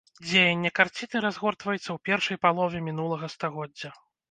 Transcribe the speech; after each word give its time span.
Дзеянне 0.27 0.71
карціны 0.79 1.21
разгортваецца 1.25 1.85
ў 1.91 1.97
першай 2.11 2.41
палове 2.47 2.83
мінулага 2.89 3.33
стагоддзя. 3.37 3.89